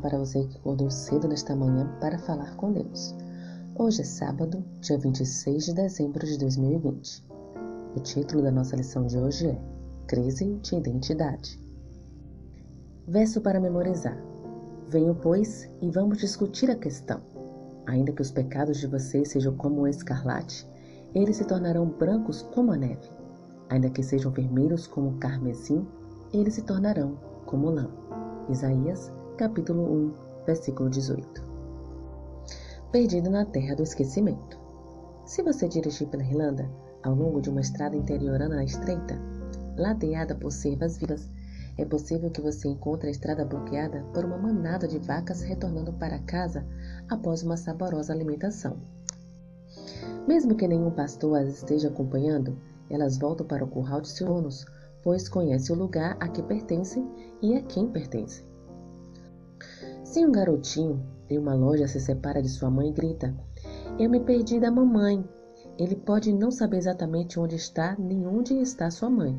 para 0.00 0.18
você 0.18 0.44
que 0.48 0.58
acordou 0.58 0.90
cedo 0.90 1.28
nesta 1.28 1.54
manhã 1.54 1.88
para 2.00 2.18
falar 2.18 2.56
com 2.56 2.72
Deus. 2.72 3.14
Hoje 3.76 4.00
é 4.00 4.04
sábado, 4.04 4.64
dia 4.80 4.98
26 4.98 5.66
de 5.66 5.74
dezembro 5.74 6.26
de 6.26 6.36
2020. 6.38 7.24
O 7.96 8.00
título 8.00 8.42
da 8.42 8.50
nossa 8.50 8.74
lição 8.74 9.06
de 9.06 9.16
hoje 9.16 9.46
é 9.46 9.58
Crise 10.08 10.56
de 10.56 10.74
Identidade. 10.74 11.60
Verso 13.06 13.40
para 13.40 13.60
memorizar. 13.60 14.18
Venho, 14.88 15.14
pois, 15.14 15.70
e 15.80 15.88
vamos 15.88 16.18
discutir 16.18 16.68
a 16.68 16.76
questão. 16.76 17.20
Ainda 17.86 18.12
que 18.12 18.22
os 18.22 18.32
pecados 18.32 18.78
de 18.78 18.88
vocês 18.88 19.28
sejam 19.28 19.56
como 19.56 19.82
o 19.82 19.88
escarlate, 19.88 20.68
eles 21.14 21.36
se 21.36 21.44
tornarão 21.44 21.86
brancos 21.86 22.42
como 22.42 22.72
a 22.72 22.76
neve. 22.76 23.08
Ainda 23.68 23.88
que 23.88 24.02
sejam 24.02 24.32
vermelhos 24.32 24.88
como 24.88 25.10
o 25.10 25.18
carmesim, 25.18 25.86
eles 26.32 26.54
se 26.54 26.62
tornarão 26.62 27.16
como 27.46 27.70
lã. 27.70 27.88
Isaías, 28.50 29.10
capítulo 29.36 29.82
1, 29.82 30.14
versículo 30.46 30.88
18. 30.88 31.42
Perdido 32.92 33.28
na 33.28 33.44
terra 33.44 33.74
do 33.74 33.82
esquecimento. 33.82 34.56
Se 35.26 35.42
você 35.42 35.66
dirigir 35.66 36.06
pela 36.06 36.22
Irlanda, 36.22 36.70
ao 37.02 37.16
longo 37.16 37.40
de 37.40 37.50
uma 37.50 37.60
estrada 37.60 37.96
interiorana 37.96 38.62
estreita, 38.62 39.20
ladeada 39.76 40.36
por 40.36 40.52
cervas 40.52 40.98
vivas, 40.98 41.28
é 41.76 41.84
possível 41.84 42.30
que 42.30 42.40
você 42.40 42.68
encontre 42.68 43.08
a 43.08 43.10
estrada 43.10 43.44
bloqueada 43.44 44.04
por 44.14 44.24
uma 44.24 44.38
manada 44.38 44.86
de 44.86 45.00
vacas 45.00 45.42
retornando 45.42 45.92
para 45.94 46.20
casa 46.20 46.64
após 47.10 47.42
uma 47.42 47.56
saborosa 47.56 48.12
alimentação. 48.12 48.76
Mesmo 50.28 50.54
que 50.54 50.68
nenhum 50.68 50.92
pastor 50.92 51.38
as 51.38 51.48
esteja 51.48 51.88
acompanhando, 51.88 52.56
elas 52.88 53.18
voltam 53.18 53.44
para 53.44 53.64
o 53.64 53.68
curral 53.68 54.00
de 54.00 54.10
seus 54.10 54.30
donos, 54.30 54.64
pois 55.02 55.28
conhece 55.28 55.72
o 55.72 55.74
lugar 55.74 56.16
a 56.20 56.28
que 56.28 56.40
pertencem 56.40 57.04
e 57.42 57.56
a 57.56 57.62
quem 57.62 57.88
pertencem. 57.88 58.53
Se 60.14 60.24
um 60.24 60.30
garotinho 60.30 61.04
em 61.28 61.36
uma 61.36 61.56
loja 61.56 61.88
se 61.88 61.98
separa 61.98 62.40
de 62.40 62.48
sua 62.48 62.70
mãe 62.70 62.90
e 62.90 62.92
grita: 62.92 63.34
Eu 63.98 64.08
me 64.08 64.20
perdi 64.20 64.60
da 64.60 64.70
mamãe. 64.70 65.28
Ele 65.76 65.96
pode 65.96 66.32
não 66.32 66.52
saber 66.52 66.76
exatamente 66.76 67.40
onde 67.40 67.56
está 67.56 67.96
nem 67.98 68.24
onde 68.24 68.54
está 68.60 68.92
sua 68.92 69.10
mãe, 69.10 69.36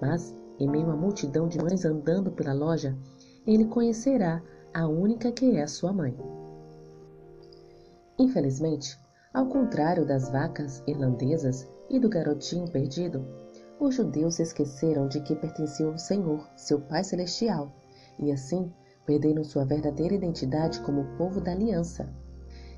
mas, 0.00 0.34
em 0.58 0.66
meio 0.66 0.88
à 0.90 0.96
multidão 0.96 1.46
de 1.46 1.58
mães 1.58 1.84
andando 1.84 2.32
pela 2.32 2.54
loja, 2.54 2.96
ele 3.46 3.66
conhecerá 3.66 4.42
a 4.72 4.88
única 4.88 5.30
que 5.30 5.58
é 5.58 5.62
a 5.62 5.68
sua 5.68 5.92
mãe. 5.92 6.16
Infelizmente, 8.18 8.98
ao 9.34 9.44
contrário 9.44 10.06
das 10.06 10.30
vacas 10.30 10.82
irlandesas 10.86 11.70
e 11.90 12.00
do 12.00 12.08
garotinho 12.08 12.66
perdido, 12.70 13.26
os 13.78 13.96
judeus 13.96 14.36
se 14.36 14.42
esqueceram 14.42 15.06
de 15.06 15.20
que 15.20 15.36
pertenciam 15.36 15.90
ao 15.90 15.98
Senhor, 15.98 16.48
seu 16.56 16.80
Pai 16.80 17.04
Celestial, 17.04 17.70
e 18.18 18.32
assim 18.32 18.72
perderam 19.06 19.44
sua 19.44 19.64
verdadeira 19.64 20.14
identidade 20.14 20.80
como 20.80 21.16
povo 21.16 21.40
da 21.40 21.52
aliança. 21.52 22.08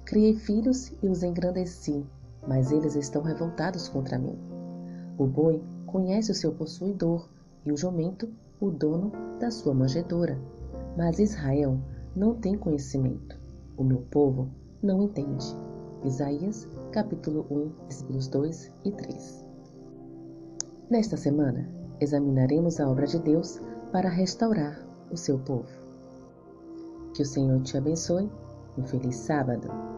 Criei 0.04 0.34
filhos 0.34 0.92
e 1.02 1.08
os 1.08 1.22
engrandeci, 1.22 2.04
mas 2.46 2.70
eles 2.70 2.94
estão 2.94 3.22
revoltados 3.22 3.88
contra 3.88 4.18
mim. 4.18 4.38
O 5.18 5.26
boi 5.26 5.62
conhece 5.86 6.30
o 6.30 6.34
seu 6.34 6.52
possuidor 6.52 7.28
e 7.64 7.72
o 7.72 7.76
jumento 7.76 8.28
o 8.60 8.70
dono 8.70 9.12
da 9.38 9.50
sua 9.50 9.74
manjedoura. 9.74 10.38
Mas 10.96 11.18
Israel 11.18 11.78
não 12.14 12.34
tem 12.34 12.56
conhecimento. 12.56 13.38
O 13.76 13.84
meu 13.84 14.00
povo 14.10 14.48
não 14.82 15.02
entende. 15.02 15.44
Isaías, 16.04 16.68
capítulo 16.92 17.46
1, 17.50 17.72
versículos 17.82 18.28
2 18.28 18.72
e 18.84 18.92
3. 18.92 19.46
Nesta 20.88 21.16
semana, 21.16 21.68
examinaremos 22.00 22.80
a 22.80 22.88
obra 22.88 23.06
de 23.06 23.18
Deus 23.18 23.60
para 23.92 24.08
restaurar 24.08 24.86
o 25.10 25.16
seu 25.16 25.38
povo. 25.38 25.85
Que 27.16 27.22
o 27.22 27.24
Senhor 27.24 27.62
te 27.62 27.78
abençoe. 27.78 28.30
Um 28.76 28.84
feliz 28.84 29.16
sábado. 29.16 29.95